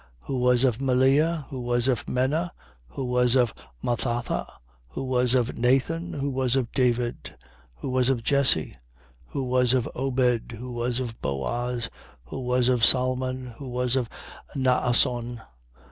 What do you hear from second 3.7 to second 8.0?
Mathatha, who was of Nathan, who was of David, 3:32. Who